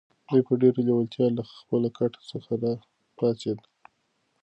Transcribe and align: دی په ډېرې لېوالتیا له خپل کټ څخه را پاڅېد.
دی 0.29 0.39
په 0.47 0.53
ډېرې 0.61 0.81
لېوالتیا 0.87 1.27
له 1.37 1.43
خپل 1.55 1.81
کټ 1.97 2.13
څخه 2.29 2.51
را 2.61 2.73
پاڅېد. 3.17 3.59